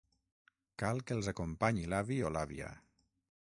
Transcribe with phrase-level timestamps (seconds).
[0.83, 2.73] Cal que els acompanyi l'avi o l'àvia.